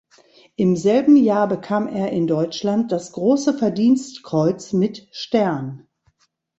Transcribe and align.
Im 0.55 0.75
selben 0.75 1.15
Jahr 1.15 1.47
bekam 1.47 1.85
er 1.87 2.09
in 2.11 2.25
Deutschland 2.25 2.91
das 2.91 3.11
Große 3.11 3.53
Verdienstkreuz 3.59 4.73
mit 4.73 5.07
Stern. 5.11 5.85